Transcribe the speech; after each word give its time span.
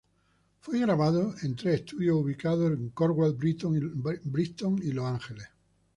Fue 0.61 0.79
grabado 0.79 1.35
en 1.43 1.55
tres 1.55 1.81
estudios 1.81 2.15
ubicados 2.17 2.71
en 2.73 2.89
Cornwall, 2.89 3.35
Brighton, 3.35 4.79
y 4.83 4.91
Los 4.93 5.05
Ángeles. 5.05 5.45